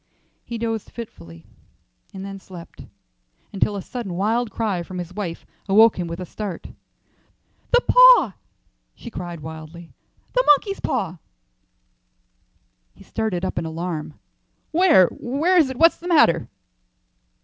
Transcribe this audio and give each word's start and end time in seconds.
He 0.43 0.57
dozed 0.57 0.89
fitfully, 0.89 1.45
and 2.11 2.25
then 2.25 2.39
slept 2.39 2.87
until 3.53 3.75
a 3.75 3.83
sudden 3.83 4.15
wild 4.15 4.49
cry 4.49 4.81
from 4.81 4.97
his 4.97 5.13
wife 5.13 5.45
awoke 5.69 5.99
him 5.99 6.07
with 6.07 6.19
a 6.19 6.25
start. 6.25 6.71
"The 7.69 7.81
paw!" 7.87 8.33
she 8.95 9.11
cried 9.11 9.41
wildly. 9.41 9.93
"The 10.33 10.43
monkey's 10.47 10.79
paw!" 10.79 11.19
He 12.95 13.03
started 13.03 13.45
up 13.45 13.59
in 13.59 13.65
alarm. 13.67 14.15
"Where? 14.71 15.05
Where 15.09 15.55
is 15.55 15.69
it? 15.69 15.77
What's 15.77 15.97
the 15.97 16.07
matter?" 16.07 16.49